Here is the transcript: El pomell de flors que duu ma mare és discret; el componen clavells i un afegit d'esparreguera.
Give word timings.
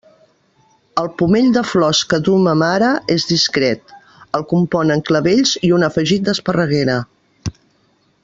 El 1.01 1.09
pomell 1.17 1.49
de 1.57 1.61
flors 1.71 1.99
que 2.13 2.19
duu 2.27 2.39
ma 2.47 2.55
mare 2.61 2.87
és 3.17 3.27
discret; 3.33 3.93
el 4.39 4.47
componen 4.55 5.05
clavells 5.11 5.53
i 5.69 5.73
un 5.79 5.89
afegit 5.91 6.27
d'esparreguera. 6.31 6.97